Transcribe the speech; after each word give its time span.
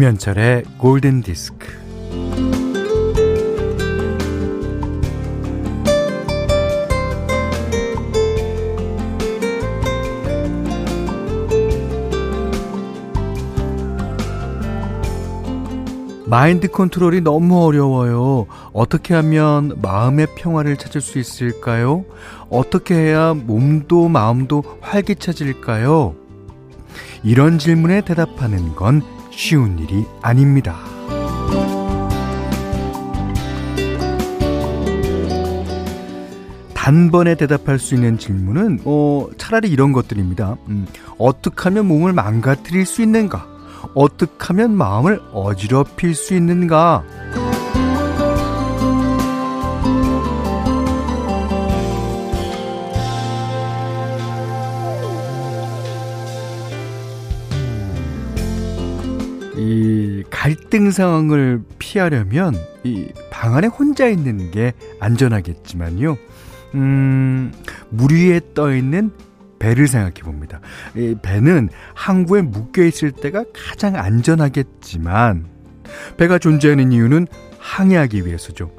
김현철의 0.00 0.62
골든 0.78 1.20
디스크. 1.20 1.68
마인드 16.24 16.68
컨트롤이 16.68 17.20
너무 17.20 17.62
어려워요. 17.62 18.46
어떻게 18.72 19.12
하면 19.12 19.76
마음의 19.82 20.28
평화를 20.34 20.78
찾을 20.78 21.02
수 21.02 21.18
있을까요? 21.18 22.06
어떻게 22.48 22.94
해야 22.94 23.34
몸도 23.34 24.08
마음도 24.08 24.64
활기차질까요? 24.80 26.14
이런 27.22 27.58
질문에 27.58 28.00
대답하는 28.00 28.74
건 28.74 29.02
쉬운 29.30 29.78
일이 29.78 30.04
아닙니다. 30.22 30.76
단번에 36.74 37.34
대답할 37.34 37.78
수 37.78 37.94
있는 37.94 38.18
질문은 38.18 38.80
어, 38.84 39.28
차라리 39.36 39.68
이런 39.68 39.92
것들입니다. 39.92 40.56
음, 40.68 40.86
어떻게 41.18 41.64
하면 41.64 41.86
몸을 41.86 42.12
망가뜨릴 42.12 42.86
수 42.86 43.02
있는가? 43.02 43.46
어떻게 43.94 44.46
하면 44.46 44.74
마음을 44.74 45.20
어지럽힐 45.32 46.14
수 46.14 46.34
있는가? 46.34 47.04
이 59.60 60.24
갈등 60.30 60.90
상황을 60.90 61.62
피하려면 61.78 62.54
이 62.84 63.08
방 63.30 63.56
안에 63.56 63.68
혼자 63.68 64.06
있는 64.06 64.50
게 64.50 64.74
안전하겠지만요. 65.00 66.16
음, 66.74 67.52
물 67.88 68.12
위에 68.12 68.40
떠 68.54 68.74
있는 68.74 69.10
배를 69.58 69.86
생각해 69.86 70.20
봅니다. 70.22 70.60
이 70.94 71.14
배는 71.22 71.70
항구에 71.94 72.42
묶여 72.42 72.82
있을 72.84 73.12
때가 73.12 73.44
가장 73.54 73.96
안전하겠지만 73.96 75.46
배가 76.18 76.38
존재하는 76.38 76.92
이유는 76.92 77.26
항해하기 77.58 78.26
위해서죠. 78.26 78.70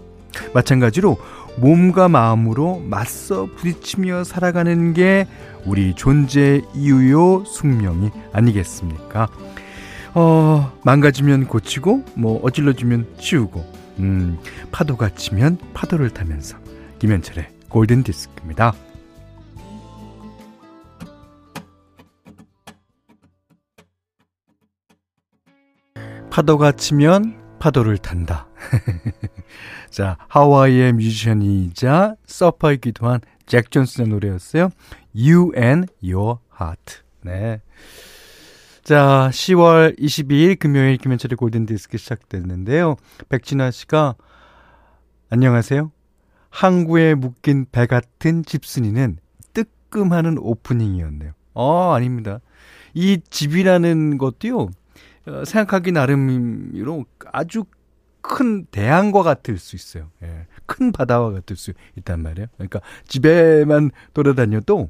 마찬가지로 0.53 1.17
몸과 1.57 2.07
마음으로 2.07 2.79
맞서 2.87 3.47
부딪히며 3.57 4.23
살아가는 4.23 4.93
게 4.93 5.25
우리 5.65 5.95
존재의 5.95 6.61
이유요 6.75 7.45
숙명이 7.45 8.11
아니겠습니까? 8.31 9.27
어, 10.13 10.71
망가지면 10.83 11.47
고치고, 11.47 12.05
뭐, 12.15 12.41
어질러지면 12.43 13.17
치우고, 13.17 13.63
음, 13.99 14.37
파도가 14.71 15.09
치면 15.15 15.57
파도를 15.73 16.09
타면서. 16.09 16.57
김현철의 16.99 17.47
골든 17.69 18.03
디스크입니다. 18.03 18.73
파도가 26.29 26.73
치면 26.73 27.57
파도를 27.59 27.97
탄다. 27.97 28.47
자, 29.89 30.17
하와이의 30.29 30.93
뮤지션이자 30.93 32.15
서퍼이기도 32.25 33.07
한 33.07 33.19
잭 33.51 33.69
존슨의 33.69 34.09
노래였어요. 34.09 34.69
You 35.13 35.51
and 35.57 35.91
Your 36.01 36.39
Heart. 36.57 37.01
네. 37.23 37.61
자, 38.91 39.29
10월 39.31 39.97
22일 39.97 40.59
금요일 40.59 40.97
김현철의 40.97 41.37
골든디스크 41.37 41.97
시작됐는데요. 41.97 42.97
백진아 43.29 43.71
씨가 43.71 44.15
안녕하세요. 45.29 45.93
항구에 46.49 47.13
묶인 47.13 47.67
배 47.71 47.85
같은 47.85 48.43
집순이는 48.43 49.19
뜨끔하는 49.53 50.37
오프닝이었네요. 50.39 51.31
어, 51.53 51.93
아닙니다. 51.93 52.41
이 52.93 53.21
집이라는 53.29 54.17
것도요. 54.17 54.59
어, 54.59 55.45
생각하기 55.45 55.93
나름으로 55.93 57.05
아주 57.31 57.63
큰 58.19 58.65
대양과 58.65 59.23
같을 59.23 59.57
수 59.57 59.77
있어요. 59.77 60.11
예. 60.21 60.47
큰 60.65 60.91
바다와 60.91 61.31
같을 61.31 61.55
수 61.55 61.71
있단 61.97 62.21
말이에요. 62.21 62.47
그러니까 62.57 62.81
집에만 63.07 63.91
돌아다녀도 64.13 64.89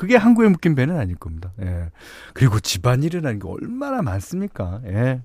그게 0.00 0.16
항구에 0.16 0.48
묶인 0.48 0.74
배는 0.74 0.96
아닐 0.96 1.14
겁니다. 1.14 1.52
예. 1.60 1.90
그리고 2.32 2.58
집안일이라는 2.58 3.38
게 3.38 3.46
얼마나 3.46 4.00
많습니까? 4.00 4.80
예. 4.86 5.20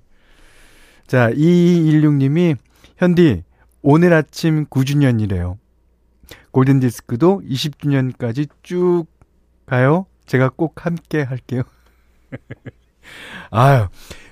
자, 1.06 1.30
2216님이 1.30 2.58
현디 2.98 3.42
오늘 3.80 4.12
아침 4.12 4.66
9주년이래요. 4.66 5.56
골든 6.50 6.80
디스크도 6.80 7.40
20주년까지 7.48 8.50
쭉 8.62 9.06
가요. 9.64 10.04
제가 10.26 10.50
꼭 10.50 10.84
함께 10.84 11.22
할게요. 11.22 11.62
아유, 13.50 13.86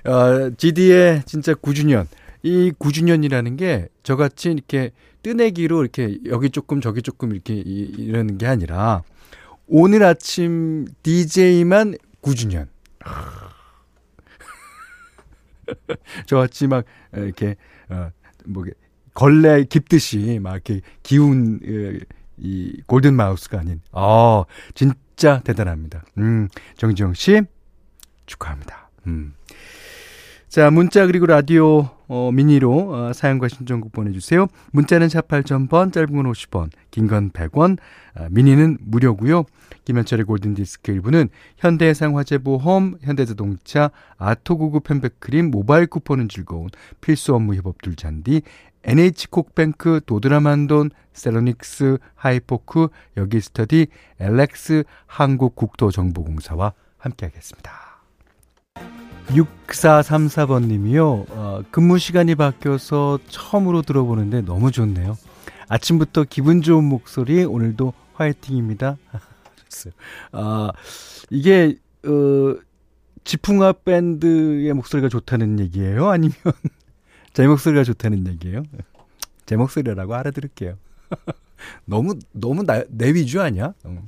어, 0.05 0.51
GD의 0.55 1.23
진짜 1.25 1.55
9주년. 1.55 2.05
이 2.43 2.71
9주년이라는 2.77 3.57
게 3.57 3.87
저같이 4.03 4.51
이렇게 4.51 4.91
뜨내기로 5.23 5.81
이렇게 5.81 6.19
여기 6.27 6.51
조금 6.51 6.81
저기 6.81 7.01
조금 7.01 7.31
이렇게 7.31 7.55
이러는 7.55 8.37
게 8.37 8.45
아니라 8.45 9.01
오늘 9.67 10.03
아침 10.03 10.85
DJ만 11.03 11.95
9주년. 12.21 12.67
저같이 16.27 16.67
막 16.67 16.85
이렇게 17.13 17.55
어 17.89 18.11
뭐 18.45 18.63
걸레 19.13 19.63
깊듯이 19.63 20.39
막 20.41 20.53
이렇게 20.53 20.81
기운 21.03 21.59
이 22.37 22.81
골든 22.85 23.13
마우스가 23.15 23.59
아닌 23.59 23.81
어 23.91 24.43
진짜 24.73 25.39
대단합니다. 25.43 26.03
음 26.17 26.47
정지영 26.77 27.13
씨 27.13 27.41
축하합니다. 28.25 28.89
음. 29.07 29.35
자, 30.47 30.71
문자 30.71 31.05
그리고 31.05 31.25
라디오 31.25 31.89
어, 32.07 32.31
미니로 32.31 32.93
어, 32.93 33.13
사연과 33.13 33.47
신청곡 33.47 33.91
보내주세요. 33.91 34.47
문자는 34.71 35.09
샵 35.09 35.27
8000번, 35.27 35.91
짧은 35.93 36.15
건 36.15 36.31
50원, 36.31 36.69
긴 36.91 37.07
건 37.07 37.31
100원, 37.31 37.77
어, 38.15 38.27
미니는 38.31 38.77
무료고요. 38.81 39.43
김현철의 39.85 40.25
골든디스크 40.25 40.91
일부는 40.91 41.29
현대해상화재보험, 41.57 42.95
현대자동차, 43.01 43.91
아토구구 44.17 44.79
펜백크림, 44.81 45.51
모바일 45.51 45.87
쿠폰은 45.87 46.29
즐거운 46.29 46.69
필수 47.01 47.35
업무 47.35 47.55
협업 47.55 47.81
둘잔디, 47.81 48.41
NH콕뱅크, 48.83 50.01
도드라만돈, 50.05 50.91
세로닉스, 51.13 51.97
하이포크, 52.15 52.89
여기스터디, 53.17 53.87
엘렉스, 54.19 54.83
한국국토정보공사와 55.07 56.73
함께하겠습니다. 56.97 57.84
6434번 59.27 60.67
님이요. 60.67 61.25
어, 61.29 61.61
근무 61.71 61.97
시간이 61.97 62.35
바뀌어서 62.35 63.19
처음으로 63.27 63.81
들어보는데 63.81 64.41
너무 64.41 64.71
좋네요. 64.71 65.17
아침부터 65.67 66.25
기분 66.29 66.61
좋은 66.61 66.83
목소리 66.83 67.43
오늘도 67.43 67.93
화이팅입니다. 68.13 68.97
좋어요. 69.69 69.93
아 70.31 70.71
이게 71.29 71.75
어, 72.05 72.55
지풍아 73.23 73.73
밴드의 73.83 74.71
목소리가 74.73 75.09
좋다는 75.09 75.59
얘기예요? 75.59 76.09
아니면 76.09 76.35
제 77.33 77.47
목소리가 77.47 77.83
좋다는 77.83 78.27
얘기예요? 78.27 78.63
제 79.45 79.55
목소리라고 79.55 80.13
알아들을게요. 80.13 80.77
너무 81.85 82.15
너무 82.31 82.63
나, 82.63 82.83
내 82.89 83.13
위주 83.13 83.41
아니야? 83.41 83.73
어. 83.83 84.07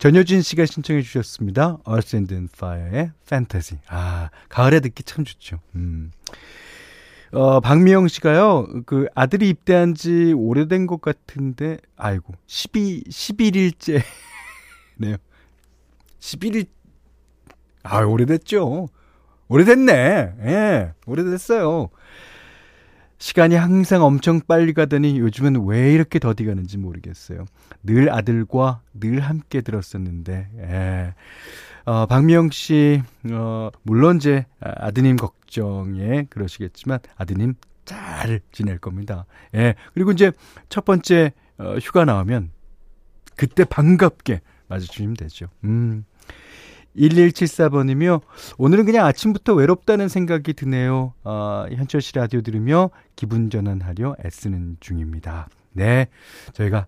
전효진 0.00 0.40
씨가 0.40 0.64
신청해 0.64 1.02
주셨습니다. 1.02 1.76
Earth 1.86 2.16
and 2.16 2.48
Fire의 2.56 3.12
Fantasy. 3.26 3.82
아, 3.86 4.30
가을에 4.48 4.80
듣기 4.80 5.02
참 5.02 5.26
좋죠. 5.26 5.60
음. 5.74 6.10
어, 7.32 7.60
박미영 7.60 8.08
씨가요, 8.08 8.66
그 8.86 9.08
아들이 9.14 9.50
입대한 9.50 9.94
지 9.94 10.32
오래된 10.32 10.86
것 10.86 11.02
같은데, 11.02 11.76
아이고, 11.98 12.32
12, 12.46 13.04
11일째. 13.10 14.00
네요. 14.96 15.16
11일, 16.18 16.66
아, 17.82 17.98
오래됐죠. 17.98 18.88
오래됐네. 19.48 19.92
예, 20.46 20.94
오래됐어요. 21.04 21.90
시간이 23.20 23.54
항상 23.54 24.02
엄청 24.02 24.40
빨리 24.40 24.72
가더니 24.72 25.18
요즘은 25.18 25.66
왜 25.66 25.92
이렇게 25.92 26.18
더디 26.18 26.46
가는지 26.46 26.78
모르겠어요. 26.78 27.44
늘 27.82 28.10
아들과 28.10 28.80
늘 28.94 29.20
함께 29.20 29.60
들었었는데, 29.60 30.48
예. 30.56 31.14
어, 31.84 32.06
박미영 32.06 32.50
씨, 32.50 33.02
어, 33.30 33.70
물론 33.82 34.20
제 34.20 34.46
아드님 34.60 35.16
걱정에 35.16 36.24
그러시겠지만 36.30 37.00
아드님 37.16 37.54
잘 37.84 38.40
지낼 38.52 38.78
겁니다. 38.78 39.26
예. 39.54 39.74
그리고 39.92 40.12
이제 40.12 40.32
첫 40.70 40.86
번째 40.86 41.32
어, 41.58 41.76
휴가 41.76 42.06
나오면 42.06 42.50
그때 43.36 43.64
반갑게 43.64 44.40
맞아주시면 44.68 45.14
되죠. 45.14 45.48
음. 45.64 46.06
1174번이며, 46.96 48.20
오늘은 48.58 48.84
그냥 48.84 49.06
아침부터 49.06 49.54
외롭다는 49.54 50.08
생각이 50.08 50.54
드네요. 50.54 51.14
아, 51.24 51.66
현철 51.72 52.00
씨 52.00 52.14
라디오 52.14 52.40
들으며 52.40 52.90
기분 53.16 53.50
전환하려 53.50 54.16
애쓰는 54.24 54.76
중입니다. 54.80 55.48
네. 55.72 56.08
저희가 56.52 56.86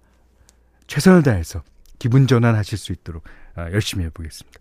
최선을 0.86 1.22
다해서 1.22 1.62
기분 1.98 2.26
전환하실 2.26 2.78
수 2.78 2.92
있도록 2.92 3.22
아, 3.54 3.70
열심히 3.70 4.04
해보겠습니다. 4.06 4.60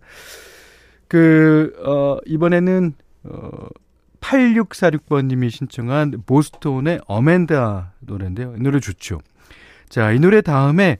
그, 1.08 1.74
어, 1.86 2.18
이번에는, 2.26 2.94
어, 3.24 3.68
8646번님이 4.22 5.50
신청한 5.50 6.24
보스톤의 6.26 7.02
어멘다 7.08 7.94
노래인데요. 8.00 8.54
이 8.56 8.62
노래 8.62 8.80
좋죠. 8.80 9.20
자, 9.90 10.12
이 10.12 10.20
노래 10.20 10.42
다음에 10.42 11.00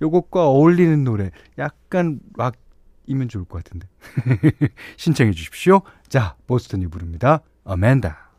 요것과 0.00 0.46
어울리는 0.46 1.04
노래, 1.04 1.30
약간 1.58 2.20
락 2.36 2.54
이면 3.10 3.28
좋을 3.28 3.44
것 3.44 3.62
같은데. 3.64 3.88
신청해 4.96 5.32
주십시오. 5.32 5.82
자, 6.08 6.36
보스턴이 6.46 6.86
부릅니다. 6.86 7.40
어멘다. 7.64 8.30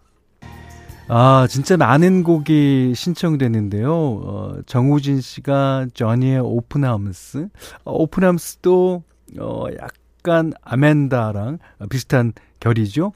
아, 1.09 1.45
진짜 1.49 1.75
많은 1.75 2.23
곡이 2.23 2.93
신청되는데요. 2.95 3.93
어, 3.93 4.55
정우진 4.65 5.19
씨가 5.19 5.87
저니의 5.93 6.39
오픈하우스. 6.39 7.49
어, 7.83 7.91
오픈하우스도, 7.93 9.03
어, 9.39 9.65
약간 9.81 10.53
아멘다랑 10.61 11.59
비슷한 11.89 12.31
결이죠. 12.61 13.11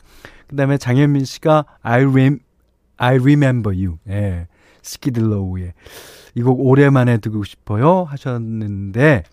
그 0.47 0.57
다음에 0.57 0.77
장현민 0.77 1.23
씨가 1.23 1.65
I, 1.81 2.03
rem, 2.03 2.39
I 2.97 3.15
remember 3.15 3.73
you. 3.73 3.97
예. 4.09 4.47
스키들로우의. 4.81 5.73
이 6.37 6.41
곡 6.41 6.59
오랜만에 6.59 7.17
듣고 7.19 7.45
싶어요. 7.45 8.03
하셨는데, 8.03 9.23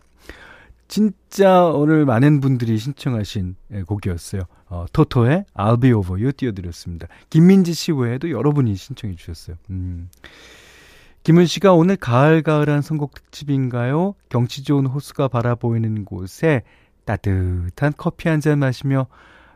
진짜 0.92 1.64
오늘 1.64 2.04
많은 2.04 2.42
분들이 2.42 2.76
신청하신 2.76 3.56
예, 3.72 3.82
곡이었어요. 3.82 4.42
어, 4.66 4.84
토토의 4.92 5.46
I'll 5.54 5.80
be 5.80 5.90
over 5.90 6.20
you 6.20 6.32
띄워드렸습니다. 6.34 7.06
김민지 7.30 7.72
씨 7.72 7.92
외에도 7.92 8.30
여러분이 8.30 8.76
신청해 8.76 9.16
주셨어요. 9.16 9.56
음. 9.70 10.10
김은 11.22 11.46
씨가 11.46 11.72
오늘 11.72 11.96
가을가을한 11.96 12.82
선곡 12.82 13.14
특집인가요? 13.14 14.14
경치 14.28 14.64
좋은 14.64 14.84
호수가 14.84 15.28
바라보이는 15.28 16.04
곳에 16.04 16.60
따뜻한 17.06 17.94
커피 17.96 18.28
한 18.28 18.40
잔 18.42 18.58
마시며 18.58 19.06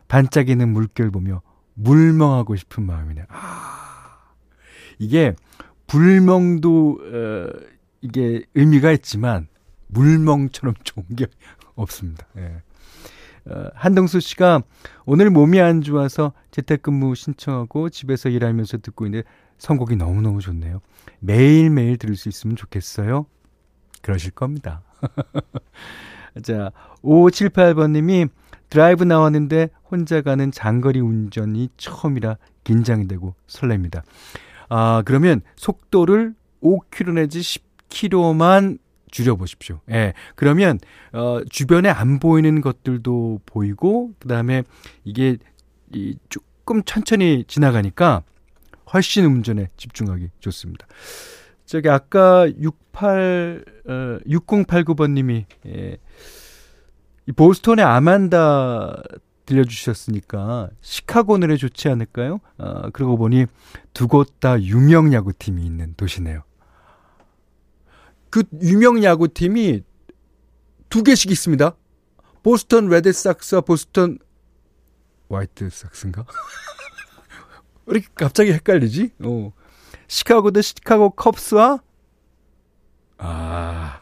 반짝이는 0.07 0.67
물결 0.69 1.11
보며 1.11 1.43
물멍하고 1.75 2.55
싶은 2.55 2.83
마음이네요. 2.83 3.25
아, 3.29 4.17
이게 4.97 5.35
불멍도 5.85 6.99
어, 6.99 7.49
이게 8.01 8.41
의미가 8.55 8.91
있지만 8.93 9.47
물멍처럼 9.87 10.75
좋은 10.83 11.05
게 11.15 11.27
없습니다. 11.75 12.27
예. 12.37 12.61
어, 13.45 13.69
한동수 13.75 14.19
씨가 14.19 14.61
오늘 15.05 15.29
몸이 15.29 15.59
안 15.61 15.81
좋아서 15.81 16.33
재택근무 16.51 17.15
신청하고 17.15 17.89
집에서 17.89 18.29
일하면서 18.29 18.79
듣고 18.79 19.05
있는데 19.05 19.27
선곡이 19.57 19.95
너무너무 19.95 20.41
좋네요. 20.41 20.81
매일매일 21.19 21.97
들을 21.97 22.15
수 22.15 22.29
있으면 22.29 22.55
좋겠어요. 22.55 23.25
그러실 24.01 24.31
겁니다. 24.31 24.83
자, 26.43 26.71
5578번님이 27.03 28.29
드라이브 28.69 29.03
나왔는데 29.03 29.69
혼자 29.89 30.21
가는 30.21 30.51
장거리 30.51 30.99
운전이 30.99 31.69
처음이라 31.77 32.37
긴장이 32.63 33.07
되고 33.07 33.33
설렙니다. 33.47 34.03
아, 34.69 35.01
그러면 35.05 35.41
속도를 35.55 36.35
5km 36.61 37.13
내지 37.13 37.39
10km만 37.39 38.79
줄여보십시오. 39.11 39.79
예. 39.91 40.13
그러면, 40.35 40.79
어, 41.13 41.39
주변에 41.49 41.89
안 41.89 42.19
보이는 42.19 42.61
것들도 42.61 43.41
보이고, 43.45 44.13
그 44.19 44.27
다음에 44.27 44.63
이게, 45.03 45.37
이, 45.93 46.17
조금 46.29 46.83
천천히 46.83 47.43
지나가니까 47.47 48.23
훨씬 48.93 49.25
운전에 49.25 49.69
집중하기 49.77 50.29
좋습니다. 50.39 50.87
저기, 51.65 51.89
아까 51.89 52.47
68, 52.59 53.63
어, 53.87 54.19
6089번님이, 54.27 55.45
예, 55.67 55.97
이 57.27 57.31
보스턴의 57.33 57.83
아만다 57.83 59.01
들려주셨으니까 59.45 60.69
시카고 60.81 61.37
노래 61.37 61.55
좋지 61.57 61.87
않을까요? 61.89 62.39
아, 62.57 62.89
그러고 62.91 63.17
보니 63.17 63.45
두 63.93 64.07
곳 64.07 64.39
다 64.39 64.61
유명 64.61 65.13
야구팀이 65.13 65.65
있는 65.65 65.93
도시네요. 65.95 66.43
그 68.29 68.43
유명 68.61 69.03
야구팀이 69.03 69.83
두 70.89 71.03
개씩 71.03 71.31
있습니다. 71.31 71.75
보스턴 72.43 72.87
레드삭스와 72.87 73.61
보스턴 73.61 74.19
화이트삭스인가? 75.29 76.25
왜 77.87 77.97
이렇게 77.99 78.07
갑자기 78.15 78.53
헷갈리지? 78.53 79.11
어. 79.23 79.51
시카고 80.07 80.51
대 80.51 80.61
시카고 80.61 81.11
컵스와 81.11 81.81
아. 83.17 84.01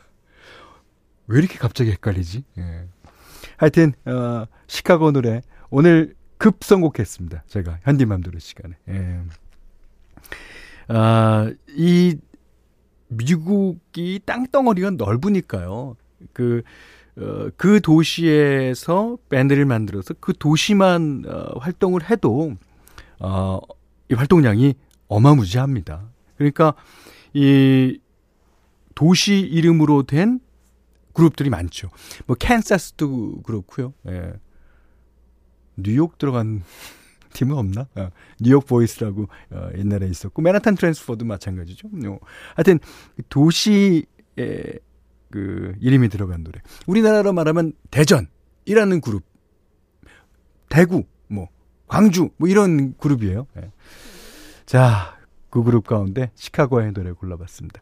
왜 1.28 1.40
이렇게 1.40 1.58
갑자기 1.58 1.92
헷갈리지? 1.92 2.44
예. 2.60 2.88
하여튼 3.58 3.94
어, 4.06 4.46
시카고 4.68 5.12
노래 5.12 5.42
오늘 5.70 6.16
급 6.38 6.64
선곡했습니다. 6.64 7.44
제가 7.48 7.80
현디맘대로 7.84 8.38
시간에. 8.40 8.76
예. 8.90 9.22
아, 10.88 11.52
이 11.70 12.18
미국이 13.08 14.20
땅덩어리가 14.26 14.92
넓으니까요. 14.92 15.96
그, 16.34 16.64
어, 17.18 17.50
그 17.58 17.82
도시에서 17.82 19.18
밴드를 19.30 19.66
만들어서 19.66 20.14
그 20.20 20.34
도시만 20.38 21.24
어, 21.28 21.60
활동을 21.60 22.10
해도 22.10 22.56
어, 23.20 23.60
이 24.10 24.14
활동량이 24.14 24.76
어마무지합니다. 25.08 26.04
그러니까 26.38 26.74
이 27.34 28.00
도시 28.94 29.40
이름으로 29.40 30.04
된 30.04 30.40
그룹들이 31.14 31.50
많죠. 31.50 31.90
뭐 32.26 32.36
캔사스도 32.36 33.42
그렇고요. 33.44 33.94
예. 34.08 34.34
뉴욕 35.78 36.18
들어간 36.18 36.64
팀은 37.36 37.56
없나? 37.56 37.88
어, 37.96 38.10
New 38.40 38.51
York 38.51 38.66
Voices라고 38.66 39.28
어, 39.52 39.70
옛날에 39.78 40.08
있었고 40.08 40.42
Manhattan 40.42 40.76
Transfer도 40.76 41.26
마찬가지죠. 41.26 41.90
어, 42.08 42.18
하여튼 42.56 42.80
도시에 43.30 44.04
그 45.30 45.76
이름이 45.82 46.10
들어간 46.10 46.44
노래. 46.44 46.62
우리나라로 46.88 47.34
말하면 47.34 47.74
대전이라는 47.92 49.02
그룹, 49.02 49.24
대구, 50.70 51.04
뭐 51.28 51.50
광주, 51.88 52.30
뭐 52.38 52.48
이런 52.48 52.96
그룹이에요. 52.98 53.48
예. 53.58 53.72
자, 54.66 55.18
그 55.50 55.62
그룹 55.64 55.86
가운데 55.86 56.32
시카고의 56.36 56.94
노래 56.94 57.12
골라봤습니다. 57.12 57.82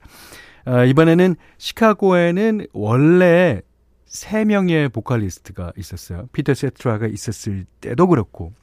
아, 0.66 0.84
이번에는 0.84 1.36
시카고에는 1.58 2.68
원래 2.74 3.62
세 4.06 4.46
명의 4.46 4.90
보컬리스트가 4.90 5.74
있었어요. 5.78 6.28
피터 6.34 6.54
세테라가 6.54 7.08
있었을 7.08 7.66
때도 7.82 8.08
그렇고, 8.08 8.54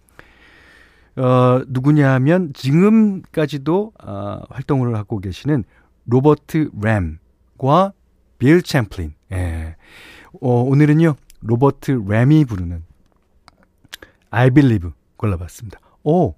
어, 1.17 1.63
누구냐 1.67 2.13
하면 2.15 2.53
지금까지도 2.55 3.93
어, 4.03 4.41
활동을 4.51 4.97
하고 4.97 5.19
계시는 5.19 5.65
로버트 6.07 6.71
램과 6.81 7.93
빌 8.39 8.63
챔플린. 8.63 9.15
예. 9.33 9.77
어, 10.41 10.63
오늘은요, 10.63 11.17
로버트 11.41 12.05
램이 12.09 12.45
부르는 12.45 12.85
I 14.31 14.51
Believe 14.51 14.91
골라봤습니다. 15.17 15.81
오, 16.05 16.35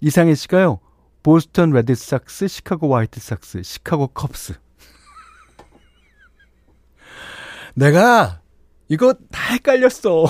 이상해 0.00 0.34
씨가요, 0.34 0.80
보스턴 1.22 1.70
레드삭스, 1.70 2.48
시카고 2.48 2.94
화이트삭스, 2.94 3.62
시카고 3.62 4.08
컵스. 4.08 4.54
내가 7.74 8.40
이거 8.88 9.12
다 9.30 9.52
헷갈렸어. 9.52 10.26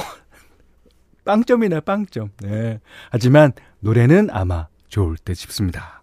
빵점이네, 1.30 1.80
빵점. 1.80 2.30
네. 2.38 2.80
하지만 3.08 3.52
노래는 3.78 4.30
아마 4.32 4.66
좋을 4.88 5.16
듯 5.24 5.34
싶습니다. 5.34 6.02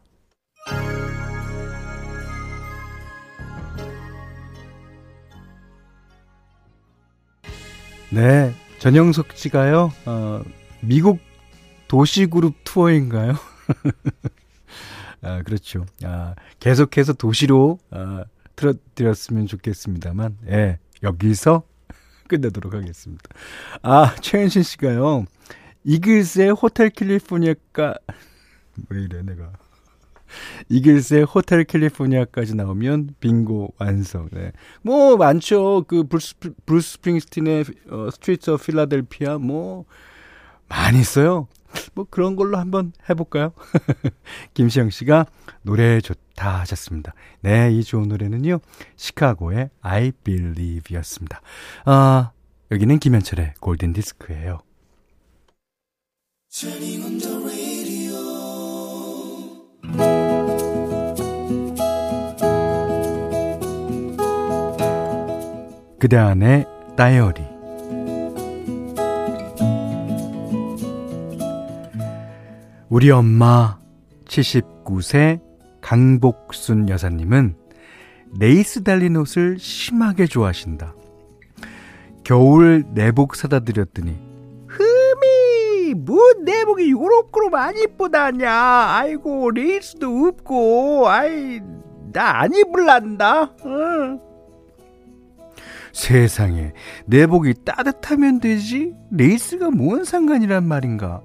네. 8.09 8.53
전영석 8.79 9.33
씨가요, 9.33 9.91
어, 10.05 10.43
미국 10.79 11.19
도시그룹 11.89 12.55
투어인가요? 12.63 13.33
아, 15.23 15.41
그렇죠. 15.41 15.85
아, 16.05 16.35
계속해서 16.61 17.11
도시로, 17.11 17.79
아, 17.91 18.23
틀어드렸으면 18.55 19.47
좋겠습니다만, 19.47 20.37
예. 20.47 20.79
여기서 21.03 21.63
끝내도록 22.27 22.73
하겠습니다. 22.73 23.23
아, 23.81 24.15
최현신 24.21 24.63
씨가요. 24.63 25.25
이글스의 25.83 26.51
Hotel 26.51 26.89
California가 26.89 27.95
왜 28.89 29.03
이래 29.03 29.21
내가 29.23 29.51
이글스의 30.69 31.23
Hotel 31.23 31.63
California까지 31.63 32.55
나오면 32.55 33.15
빙고 33.19 33.73
완성. 33.79 34.29
네. 34.31 34.51
뭐 34.81 35.15
많죠. 35.15 35.85
그 35.87 36.03
브루스, 36.03 36.35
브루스 36.65 36.93
스프링스틴의 36.93 37.65
어, 37.89 38.09
Streets 38.11 38.51
of 38.51 38.63
Philadelphia 38.65 39.37
뭐 39.37 39.85
많이 40.67 40.99
있어요. 40.99 41.47
뭐 41.93 42.05
그런 42.09 42.35
걸로 42.35 42.57
한번 42.57 42.91
해볼까요? 43.09 43.53
김시영 44.53 44.89
씨가 44.89 45.25
노래 45.61 46.01
좋 46.01 46.15
다 46.37 46.59
하셨습니다. 46.59 47.13
네, 47.41 47.71
이 47.71 47.83
좋은 47.83 48.07
노래는요. 48.07 48.59
시카고의 48.95 49.71
I 49.81 50.11
Believe였습니다. 50.23 51.41
아, 51.85 52.31
여기는 52.71 52.99
김현철의 52.99 53.55
골든 53.59 53.93
디스크예요. 53.93 54.59
그대 65.99 66.17
안의 66.17 66.67
다이어리 66.95 67.41
우리 72.89 73.09
엄마 73.09 73.79
79세 74.25 75.46
강복순 75.87 76.89
여사님은 76.89 77.55
레이스 78.41 78.83
달린 78.83 79.15
옷을 79.15 79.57
심하게 79.57 80.25
좋아하신다. 80.25 80.93
겨울 82.25 82.83
내복 82.93 83.37
사다 83.37 83.61
드렸더니 83.61 84.19
흠이 84.67 85.93
뭐 85.93 86.19
내복이 86.43 86.91
요렇게로 86.91 87.49
많이 87.51 87.83
이쁘다냐? 87.83 88.51
아이고 88.51 89.49
레이스도 89.51 90.25
없고. 90.27 91.07
아이 91.07 91.61
나 92.11 92.41
안 92.41 92.53
입을란다. 92.53 93.55
응. 93.65 94.19
세상에 95.93 96.73
내복이 97.05 97.63
따뜻하면 97.63 98.41
되지? 98.41 98.93
레이스가 99.11 99.69
뭔 99.71 100.03
상관이란 100.03 100.67
말인가 100.67 101.21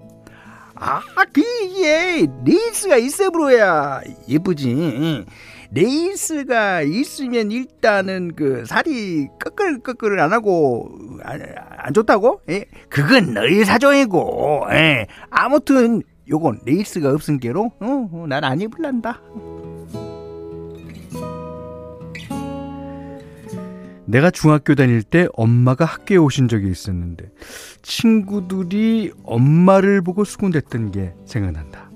아 0.85 1.25
그게 1.33 2.27
레이스가 2.45 2.97
있어브로야 2.97 4.01
예쁘지 4.29 5.25
레이스가 5.71 6.83
있으면 6.83 7.51
일단은 7.53 8.35
그 8.35 8.65
살이 8.67 9.29
끄끌끄끌 9.39 10.19
안 10.19 10.33
하고 10.33 10.91
안, 11.23 11.41
안 11.79 11.95
좋다고? 11.95 12.43
예? 12.51 12.67
그건 12.89 13.33
너희 13.33 13.65
사정이고 13.65 14.67
예. 14.73 15.07
아무튼 15.31 16.03
요건 16.29 16.61
레이스가 16.67 17.11
없은 17.11 17.39
게로 17.39 17.73
어, 17.81 18.09
어, 18.13 18.27
난안 18.29 18.61
입을란다 18.61 19.21
내가 24.13 24.31
중학교 24.31 24.75
다닐 24.75 25.03
때 25.03 25.27
엄마가 25.33 25.87
학교에 25.87 26.19
오신 26.19 26.49
적이 26.49 26.71
있었는데 26.71 27.31
친구들이 27.81 29.11
엄마를 29.25 30.03
보고 30.03 30.23
수군댔던 30.25 30.93
게 30.93 31.15
생각난다. 31.25 31.91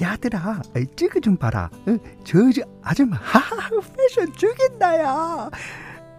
야들아, 0.00 0.62
쩌그 0.96 1.20
좀 1.20 1.36
봐라. 1.36 1.70
어, 1.86 1.98
저, 2.24 2.50
저 2.50 2.62
아줌마, 2.82 3.18
하하, 3.20 3.68
패션 3.94 4.32
죽인다야. 4.32 5.50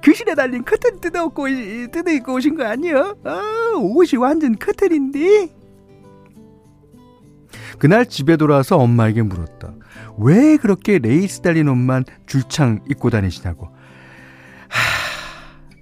교실에 0.04 0.36
달린 0.36 0.64
커튼 0.64 1.02
뜯어놓고, 1.02 1.48
뜯어 1.92 2.12
입고 2.12 2.36
오신 2.36 2.56
거 2.56 2.66
아니야? 2.66 3.16
아, 3.24 3.74
옷이 3.82 4.20
완전 4.20 4.56
커튼인데? 4.58 5.50
그날 7.80 8.06
집에 8.06 8.38
돌아와서 8.38 8.78
엄마에게 8.78 9.24
물었다. 9.24 9.74
왜 10.20 10.58
그렇게 10.58 11.00
레이스 11.00 11.42
달린 11.42 11.68
옷만 11.68 12.06
줄창 12.28 12.80
입고 12.90 13.10
다니시냐고. 13.10 13.70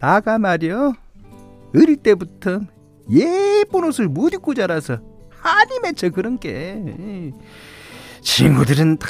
하, 0.01 0.08
나가 0.15 0.38
말이야. 0.39 0.93
어릴 1.75 1.96
때부터 1.98 2.62
예쁜 3.10 3.84
옷을 3.86 4.08
못 4.08 4.34
입고 4.34 4.53
자라서 4.53 5.00
한이 5.29 5.79
맺혀 5.84 6.10
그런 6.10 6.38
게. 6.39 7.31
친구들은 8.22 8.98
다 8.98 9.08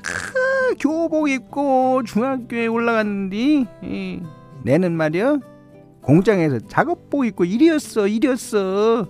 교복 0.80 1.30
입고 1.30 2.04
중학교에 2.04 2.68
올라갔는데 2.68 3.66
내는 4.64 4.94
말이야 4.94 5.38
공장에서 6.02 6.60
작업복 6.70 7.26
입고 7.26 7.44
이리였어 7.44 8.08
이리였어 8.08 9.06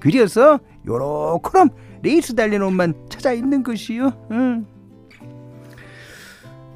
그려서 0.00 0.60
요렇게럼 0.86 1.68
레이스 2.02 2.34
달린 2.34 2.62
옷만 2.62 2.94
찾아 3.10 3.32
입는 3.32 3.62
것이요 3.64 4.28
응. 4.30 4.66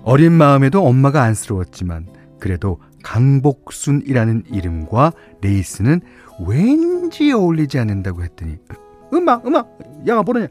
어린 0.05 0.33
마음에도 0.33 0.85
엄마가 0.85 1.23
안쓰러웠지만 1.23 2.07
그래도 2.43 2.81
강복순이라는 3.05 4.47
이름과 4.51 5.13
레이스는 5.43 6.01
왠지 6.45 7.31
어울리지 7.31 7.79
않는다고 7.79 8.25
했더니 8.25 8.57
엄마 9.13 9.35
엄마 9.35 9.65
야가 10.05 10.25
뭐냐 10.25 10.49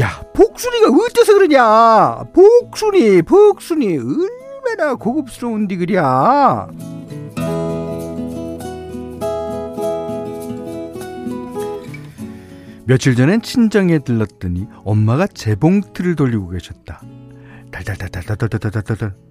야, 0.00 0.22
복순이가 0.34 0.88
어째서 0.88 1.34
그러냐? 1.34 2.24
복순이, 2.32 3.22
복순이, 3.22 3.98
얼마나 3.98 4.94
고급스러운디 4.94 5.76
그랴? 5.76 6.68
며칠 12.84 13.16
전엔 13.16 13.42
친정에 13.42 13.98
들렀더니 13.98 14.68
엄마가 14.84 15.26
재봉틀을 15.26 16.14
돌리고 16.14 16.50
계셨다. 16.50 17.02
달달달달달달달달달. 17.72 19.29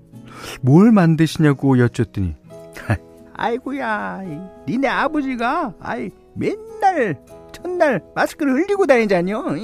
뭘 0.61 0.91
만드시냐고 0.91 1.79
여쭙더니 1.79 2.35
아이고야, 3.35 4.21
니네 4.67 4.87
아버지가 4.87 5.73
아이 5.79 6.09
맨날 6.35 7.17
첫날 7.51 8.01
마스크를 8.15 8.53
흘리고 8.53 8.85
다니자뇨. 8.85 9.55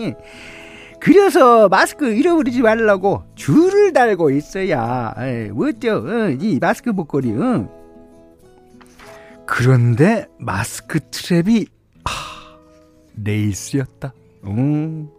그래서 1.00 1.70
마스크 1.70 2.08
잃어버리지 2.08 2.62
말라고 2.62 3.24
줄을 3.36 3.94
달고 3.94 4.32
있어야 4.32 5.14
어쩌 5.56 5.98
어, 5.98 6.30
이 6.32 6.58
마스크 6.60 6.90
목걸이 6.90 7.32
어. 7.34 7.70
그런데 9.46 10.26
마스크 10.40 11.00
트랩이 11.00 11.68
하, 12.06 12.58
레이스였다 13.24 14.14
음. 14.46 15.10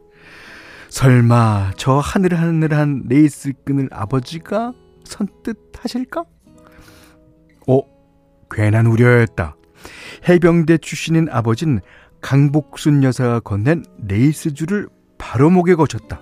설마 0.88 1.72
저 1.76 1.98
하늘하늘한 1.98 3.04
레이스 3.08 3.52
끈을 3.64 3.88
아버지가 3.92 4.72
선뜻 5.06 5.56
하실까? 5.78 6.24
어, 7.68 7.80
괜한 8.50 8.86
우려였다. 8.86 9.56
해병대 10.28 10.78
출신인 10.78 11.28
아버진 11.30 11.80
강복순 12.20 13.02
여사가 13.02 13.40
건넨 13.40 13.84
레이스 14.06 14.52
줄을 14.54 14.88
바로 15.18 15.50
목에 15.50 15.74
걸쳤다. 15.74 16.20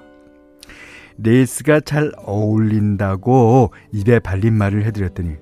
레이스가 1.18 1.80
잘 1.80 2.12
어울린다고 2.18 3.72
입에 3.92 4.18
발린 4.18 4.54
말을 4.54 4.84
해드렸더니 4.84 5.36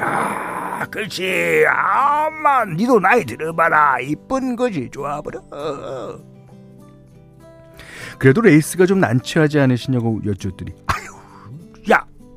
야, 0.00 0.86
그렇지. 0.90 1.64
아마 1.68 2.64
니도 2.64 3.00
나이 3.00 3.24
들어봐라. 3.24 4.00
이쁜 4.00 4.56
거지. 4.56 4.88
좋아버려. 4.90 5.40
그래도 8.18 8.40
레이스가 8.40 8.86
좀 8.86 9.00
난처하지 9.00 9.58
않으시냐고 9.60 10.20
야, 10.28 10.32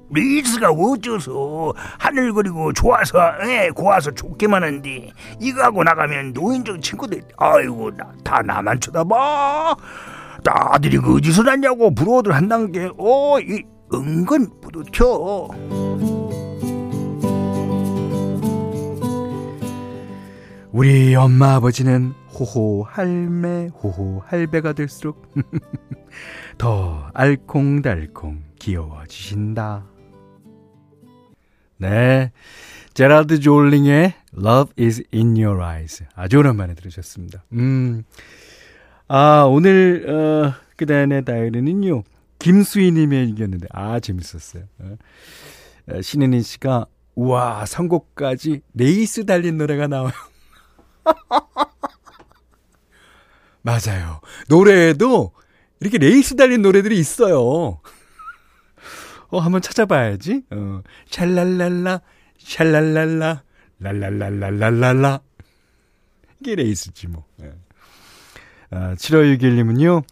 레이스가 0.09 0.71
어째서 0.71 1.73
하늘거리고 1.97 2.71
좋아서 2.73 3.17
에, 3.41 3.69
고와서 3.71 4.11
좋게만 4.11 4.63
한디 4.63 5.11
이거 5.39 5.63
하고 5.63 5.83
나가면 5.83 6.33
노인정 6.33 6.79
친구들 6.81 7.21
아이고 7.37 7.91
나, 7.95 8.11
다 8.23 8.41
나만 8.41 8.79
쳐다봐 8.79 9.75
아들이 10.47 10.97
그 10.97 11.15
어디서 11.15 11.43
났냐고 11.43 11.93
부러워들 11.93 12.33
한다는 12.33 12.71
게, 12.71 12.89
어, 12.97 13.39
이 13.39 13.63
은근 13.93 14.49
뿌듯혀. 14.61 15.49
우리 20.71 21.15
엄마 21.15 21.55
아버지는 21.55 22.13
호호 22.37 22.83
할매 22.83 23.69
호호 23.81 24.23
할배가 24.25 24.73
될수록 24.73 25.31
더 26.57 27.09
알콩달콩 27.13 28.41
귀여워지신다. 28.59 29.85
네. 31.89 32.31
제라드 32.93 33.39
졸링의 33.39 34.13
Love 34.37 34.73
is 34.83 35.03
in 35.13 35.35
your 35.37 35.61
eyes. 35.61 36.03
아주 36.15 36.37
오랜만에 36.37 36.73
들으셨습니다. 36.75 37.43
음. 37.53 38.03
아, 39.07 39.43
오늘, 39.47 40.09
어, 40.09 40.53
그다음에 40.77 41.21
다이어리는요, 41.21 42.03
김수희님의 42.39 43.29
얘기였는데, 43.29 43.67
아, 43.71 43.99
재밌었어요. 43.99 44.63
어. 44.79 44.95
어, 45.91 46.01
신은희 46.01 46.41
씨가, 46.41 46.85
우와, 47.15 47.65
선곡까지 47.65 48.61
레이스 48.73 49.25
달린 49.25 49.57
노래가 49.57 49.87
나와요. 49.87 50.11
맞아요. 53.61 54.21
노래에도 54.47 55.31
이렇게 55.79 55.97
레이스 55.97 56.35
달린 56.35 56.61
노래들이 56.61 56.97
있어요. 56.97 57.79
어, 59.29 59.39
한번 59.39 59.61
찾아봐야지. 59.61 60.43
어, 60.51 60.81
샬랄랄라, 61.09 62.01
샬랄랄라, 62.37 63.43
랄랄랄랄랄랄라. 63.79 65.19
이게 66.39 66.55
레이스지, 66.55 67.07
뭐. 67.07 67.25
예. 67.41 67.53
아, 68.71 68.95
7561님은요, 68.95 70.03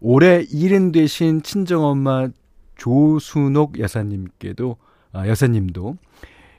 올해 0.00 0.44
일흔 0.50 0.92
되신 0.92 1.42
친정엄마 1.42 2.28
조순옥 2.76 3.78
여사님께도, 3.78 4.76
아, 5.12 5.26
여사님도 5.28 5.96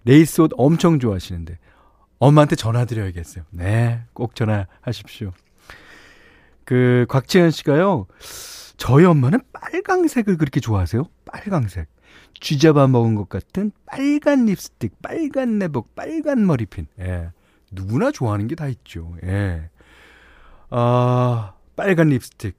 레이스 0.05 0.41
옷 0.41 0.51
엄청 0.57 0.99
좋아하시는데, 0.99 1.57
엄마한테 2.19 2.55
전화드려야겠어요. 2.55 3.43
네, 3.51 4.01
꼭 4.13 4.35
전화하십시오. 4.35 5.31
그, 6.65 7.05
곽지현 7.09 7.51
씨가요, 7.51 8.07
저희 8.77 9.05
엄마는 9.05 9.41
빨강색을 9.53 10.37
그렇게 10.37 10.59
좋아하세요? 10.59 11.03
빨강색. 11.25 11.87
쥐잡아 12.39 12.87
먹은 12.87 13.15
것 13.15 13.29
같은 13.29 13.71
빨간 13.85 14.45
립스틱, 14.45 15.01
빨간 15.01 15.59
내복, 15.59 15.95
빨간 15.95 16.45
머리핀. 16.45 16.87
예. 16.99 17.29
누구나 17.71 18.11
좋아하는 18.11 18.47
게 18.47 18.55
다 18.55 18.67
있죠. 18.67 19.15
예. 19.23 19.69
아, 20.69 21.53
빨간 21.75 22.09
립스틱. 22.09 22.55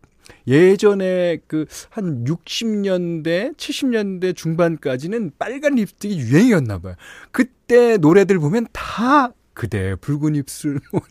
예전에 0.46 1.38
그 1.46 1.66
한 1.90 2.24
60년대, 2.24 3.56
70년대 3.56 4.34
중반까지는 4.34 5.32
빨간 5.38 5.74
립스틱이 5.74 6.18
유행이었나 6.18 6.78
봐요. 6.78 6.94
그때 7.30 7.96
노래들 7.98 8.38
보면 8.38 8.66
다 8.72 9.30
그대 9.52 9.94
붉은 9.96 10.34
입술 10.34 10.80
뭐 10.92 11.02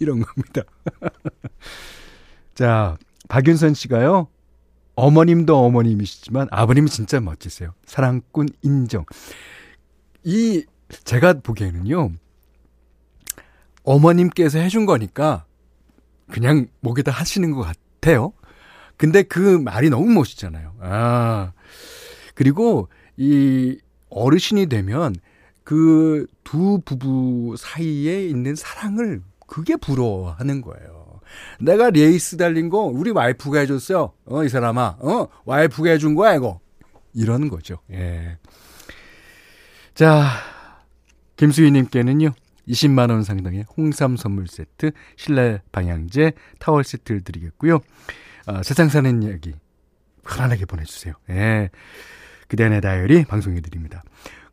이런 0.00 0.20
겁니다. 0.22 0.62
자, 2.54 2.96
박윤선 3.28 3.74
씨가요. 3.74 4.28
어머님도 4.98 5.56
어머님이시지만 5.56 6.48
아버님은 6.50 6.88
진짜 6.88 7.20
멋지세요. 7.20 7.72
사랑꾼 7.86 8.48
인정. 8.62 9.04
이 10.24 10.64
제가 11.04 11.34
보기에는요. 11.34 12.12
어머님께서 13.84 14.58
해준 14.58 14.86
거니까 14.86 15.44
그냥 16.30 16.66
목에다 16.80 17.12
하시는 17.12 17.52
것 17.52 17.62
같아요. 17.62 18.32
근데 18.96 19.22
그 19.22 19.38
말이 19.38 19.88
너무 19.88 20.06
멋있잖아요. 20.10 20.74
아. 20.80 21.52
그리고 22.34 22.88
이 23.16 23.78
어르신이 24.10 24.66
되면 24.66 25.14
그 25.64 26.26
두 26.48 26.80
부부 26.82 27.56
사이에 27.58 28.26
있는 28.26 28.54
사랑을 28.54 29.22
그게 29.46 29.76
부러워하는 29.76 30.62
거예요. 30.62 30.97
내가 31.60 31.90
레이스 31.90 32.36
달린 32.36 32.68
거 32.68 32.82
우리 32.82 33.10
와이프가 33.10 33.60
해줬어요. 33.60 34.12
어, 34.26 34.44
이 34.44 34.48
사람아. 34.48 34.98
어, 35.00 35.28
와이프가 35.44 35.90
해준 35.90 36.14
거야, 36.14 36.34
이거. 36.34 36.60
이러는 37.14 37.48
거죠. 37.48 37.78
예. 37.90 38.38
자, 39.94 40.24
김수희님께는요. 41.36 42.32
20만 42.68 43.10
원 43.10 43.22
상당의 43.22 43.64
홍삼 43.76 44.16
선물 44.16 44.46
세트, 44.46 44.92
실내 45.16 45.60
방향제, 45.72 46.32
타월 46.58 46.84
세트를 46.84 47.22
드리겠고요. 47.22 47.80
어, 48.46 48.62
세상 48.62 48.88
사는 48.88 49.22
이야기 49.22 49.54
편안하게 50.26 50.66
보내주세요. 50.66 51.14
예. 51.30 51.70
그대 52.46 52.64
안의 52.64 52.80
다이어리 52.80 53.24
방송해 53.24 53.60
드립니다. 53.60 54.02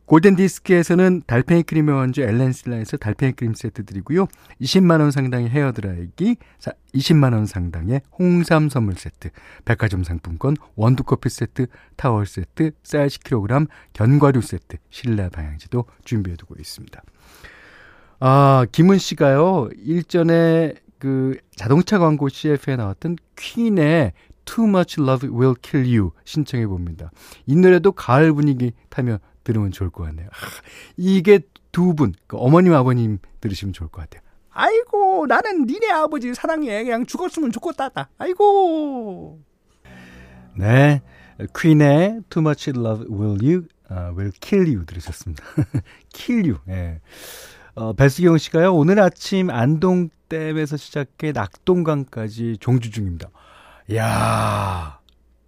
골든디스크에서는 0.06 1.22
달팽이 1.26 1.64
크림의 1.64 1.94
원조 1.94 2.22
엘렌실라에서 2.22 2.96
달팽이 2.96 3.32
크림 3.32 3.54
세트 3.54 3.84
드리고요. 3.84 4.26
20만원 4.60 5.10
상당의 5.10 5.48
헤어드라이기, 5.50 6.36
20만원 6.94 7.46
상당의 7.46 8.02
홍삼 8.18 8.68
선물 8.68 8.94
세트, 8.94 9.30
백화점 9.64 10.04
상품권, 10.04 10.56
원두커피 10.76 11.28
세트, 11.28 11.66
타월 11.96 12.26
세트, 12.26 12.70
쌀 12.84 13.08
10kg, 13.08 13.66
견과류 13.92 14.42
세트, 14.42 14.76
실내 14.90 15.28
방향지도 15.28 15.84
준비해두고 16.04 16.54
있습니다. 16.58 17.02
아, 18.20 18.64
김은 18.70 18.98
씨가요, 18.98 19.68
일전에 19.76 20.74
그 20.98 21.36
자동차 21.54 21.98
광고 21.98 22.28
CF에 22.28 22.76
나왔던 22.76 23.16
퀸의 23.36 24.12
Too 24.44 24.68
Much 24.68 25.00
Love 25.00 25.28
Will 25.28 25.54
Kill 25.60 25.86
You 25.86 26.12
신청해 26.24 26.66
봅니다. 26.68 27.10
이 27.46 27.56
노래도 27.56 27.92
가을 27.92 28.32
분위기 28.32 28.72
타며 28.88 29.18
들으면 29.46 29.70
좋을 29.70 29.90
것 29.90 30.04
같네요. 30.04 30.26
아, 30.26 30.36
이게 30.96 31.40
두 31.70 31.94
분, 31.94 32.12
그 32.26 32.36
어머님, 32.36 32.74
아버님 32.74 33.18
들으시면 33.40 33.72
좋을 33.72 33.88
것 33.88 34.02
같아요. 34.02 34.22
아이고, 34.50 35.26
나는 35.26 35.66
니네 35.66 35.90
아버지 35.90 36.34
사랑해. 36.34 36.82
그냥 36.82 37.06
죽었으면 37.06 37.52
좋겠다. 37.52 38.08
아이고. 38.18 39.40
네. 40.56 41.00
퀸의 41.56 42.22
Too 42.30 42.42
Much 42.42 42.70
Love 42.70 43.06
Will 43.10 43.38
You, 43.42 43.66
uh, 43.90 44.16
Will 44.16 44.32
Kill 44.40 44.66
You 44.66 44.86
들으셨습니다. 44.86 45.44
Kill 46.12 46.50
You. 46.50 46.58
예. 46.68 47.00
어, 47.74 47.92
배수경 47.92 48.38
씨가요, 48.38 48.74
오늘 48.74 48.98
아침 48.98 49.50
안동댐에서 49.50 50.78
시작해 50.78 51.32
낙동강까지 51.32 52.56
종주 52.58 52.90
중입니다. 52.90 53.28
이야, 53.90 54.95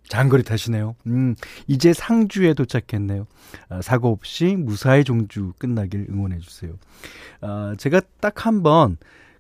장거리 0.09 0.43
타시네요. 0.43 0.95
음, 1.07 1.35
이제 1.67 1.93
상주에 1.93 2.55
도착했네요. 2.55 3.27
아, 3.69 3.83
사고 3.83 4.11
없이 4.11 4.57
무사히 4.59 5.05
종주 5.05 5.53
끝나길 5.59 6.07
응원해 6.11 6.39
주세요. 6.39 6.73
아, 7.41 7.75
제가 7.79 8.01
딱 8.21 8.47
한 8.47 8.63
번 8.63 8.97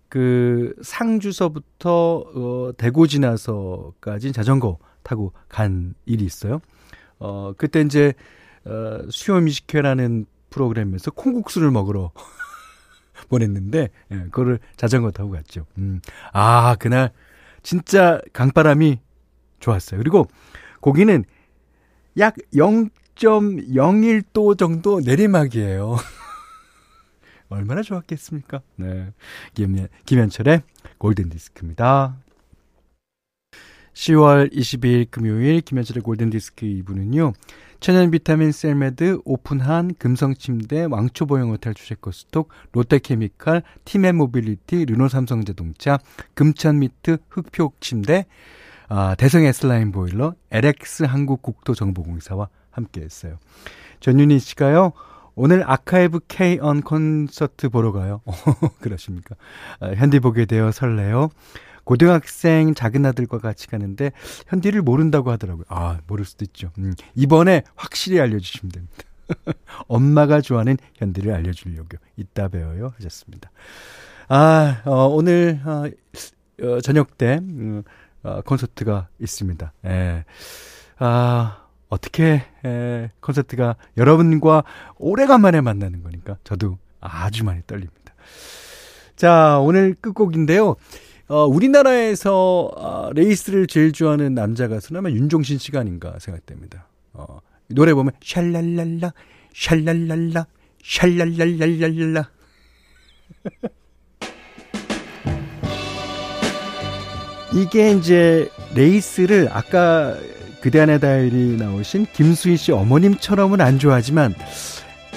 그 0.09 0.74
상주서부터 0.81 2.24
어, 2.35 2.70
대구 2.78 3.07
지나서까지 3.09 4.33
자전거 4.33 4.78
타고 5.02 5.33
간 5.50 5.94
일이 6.07 6.24
있어요. 6.24 6.61
어, 7.18 7.52
그때 7.59 7.83
이제 7.83 8.14
어, 8.64 9.00
수요 9.11 9.38
미식회라는 9.40 10.24
프로그램에서 10.48 11.11
콩국수를 11.11 11.70
먹으러 11.70 12.12
보냈는데 13.28 13.88
예, 14.12 14.16
그거를 14.31 14.59
자전거 14.76 15.11
타고 15.11 15.31
갔죠. 15.31 15.66
음. 15.76 16.00
아, 16.33 16.74
그날 16.78 17.11
진짜 17.62 18.20
강바람이 18.33 19.00
좋았어요. 19.61 19.99
그리고 19.99 20.27
거기는 20.81 21.25
약 22.18 22.35
0.01도 22.55 24.59
정도 24.59 25.01
내리막이에요. 25.01 25.97
얼마나 27.49 27.83
좋았겠습니까? 27.83 28.61
네. 28.77 29.12
김현, 29.55 29.88
김현철의 30.05 30.62
골든디스크입니다. 30.99 32.16
10월 33.94 34.53
22일 34.53 35.07
금요일 35.11 35.61
김현철의 35.61 36.03
골든디스크 36.03 36.66
2부는요. 36.66 37.33
천연 37.81 38.11
비타민 38.11 38.53
셀메드, 38.53 39.21
오픈한 39.25 39.94
금성침대, 39.99 40.87
왕초보영호텔 40.90 41.75
주식코스톡, 41.75 42.49
롯데케미칼, 42.73 43.62
티맵 43.85 44.16
모빌리티, 44.16 44.85
르노삼성자동차, 44.85 45.99
금천미트, 46.35 47.18
흑표침대, 47.29 48.27
아, 48.88 49.14
대성 49.16 49.42
S라인 49.42 49.92
보일러, 49.92 50.35
LX 50.51 51.05
한국국토정보공사와 51.05 52.48
함께 52.70 53.03
했어요. 53.03 53.38
전윤희 54.01 54.38
씨가요, 54.38 54.92
오늘 55.35 55.62
아카이브 55.70 56.20
K-on 56.27 56.83
콘서트 56.83 57.68
보러 57.68 57.92
가요. 57.92 58.22
그러십니까? 58.81 59.37
아, 59.81 59.88
현디 59.88 60.20
보게 60.20 60.46
되어 60.46 60.72
설레요. 60.72 61.31
고등학생 61.85 62.74
작은 62.74 63.07
아들과 63.07 63.38
같이 63.38 63.66
가는데 63.66 64.11
현디를 64.48 64.83
모른다고 64.83 65.31
하더라고요. 65.31 65.64
아, 65.68 65.98
모를 66.07 66.24
수도 66.24 66.44
있죠. 66.44 66.70
음, 66.79 66.92
이번에 67.14 67.62
확실히 67.77 68.20
알려주시면 68.20 68.72
됩니다. 68.72 68.94
엄마가 69.88 70.40
좋아하는 70.40 70.77
현디를 70.96 71.33
알려주려고 71.33 71.98
이따 72.16 72.48
배워요 72.48 72.92
하셨습니다. 72.96 73.51
아, 74.29 74.83
어, 74.85 75.07
오늘 75.07 75.61
어, 75.64 75.85
어, 76.62 76.81
저녁 76.81 77.16
때 77.16 77.38
음, 77.40 77.83
어, 78.22 78.40
콘서트가 78.42 79.09
있습니다. 79.20 79.72
예. 79.87 80.24
아, 80.98 81.64
어떻게 81.88 82.42
에, 82.64 83.11
콘서트가 83.20 83.76
여러분과 83.96 84.64
오래간만에 84.98 85.61
만나는 85.61 86.02
거니까 86.02 86.37
저도 86.44 86.78
아주 87.00 87.44
많이 87.44 87.62
떨립니다. 87.66 88.14
자, 89.16 89.59
오늘 89.61 89.94
끝곡인데요. 90.00 90.76
어, 91.28 91.44
우리나라에서 91.44 92.70
어, 92.74 93.11
레이스를 93.12 93.66
제일 93.66 93.92
좋아하는 93.92 94.35
남자 94.35 94.68
가수는 94.68 95.00
아마 95.00 95.11
윤종신 95.11 95.59
씨가 95.59 95.81
아닌가 95.81 96.18
생각됩니다. 96.18 96.87
어, 97.12 97.40
노래 97.68 97.92
보면 97.94 98.12
샬랄랄라 98.22 99.12
샬랄랄라 99.54 100.46
샬랄랄랄랄라 100.83 102.31
이게 107.53 107.93
이제 107.93 108.51
레이스를 108.75 109.49
아까 109.53 110.17
그대 110.61 110.81
안의 110.81 111.01
다이리 111.01 111.57
나오신 111.57 112.07
김수희 112.13 112.57
씨 112.57 112.73
어머님처럼은 112.73 113.61
안 113.61 113.79
좋아하지만 113.79 114.35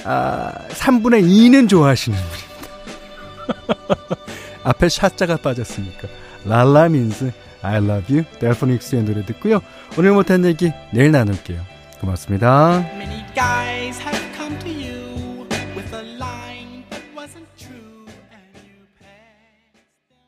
아 0.06 0.54
3분의 0.70 1.24
2는 1.24 1.67
좋아하시는 1.67 2.17
분입니다. 2.17 4.15
앞에 4.63 4.89
샤자가 4.89 5.38
빠졌으니까 5.38 6.08
랄라 6.46 6.89
민스 6.89 7.32
I 7.63 7.78
love 7.78 8.15
you. 8.15 8.26
델포닉스의 8.39 9.04
노래 9.04 9.26
듣고요. 9.26 9.62
오늘 9.98 10.12
못한 10.12 10.46
얘기 10.46 10.72
내일 10.91 11.12
나눌게요. 11.12 11.62
고맙습니다. 12.00 12.84